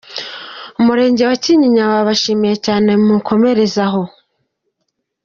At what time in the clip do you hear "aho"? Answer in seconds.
3.87-4.03